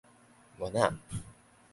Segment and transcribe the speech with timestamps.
[0.57, 0.91] 原仔